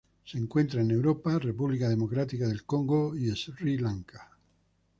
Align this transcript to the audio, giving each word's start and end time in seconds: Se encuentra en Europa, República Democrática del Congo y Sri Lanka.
Se 0.25 0.39
encuentra 0.39 0.81
en 0.81 0.89
Europa, 0.89 1.37
República 1.37 1.87
Democrática 1.87 2.47
del 2.47 2.63
Congo 2.65 3.15
y 3.15 3.35
Sri 3.35 3.77
Lanka. 3.77 4.31